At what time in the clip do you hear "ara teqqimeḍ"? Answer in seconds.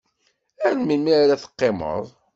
1.23-2.05